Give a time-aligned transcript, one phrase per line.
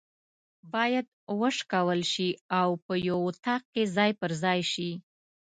[0.73, 1.05] بايد
[1.39, 2.27] وشکول سي
[2.59, 4.89] او په یو اطاق کي ځای پر ځای سي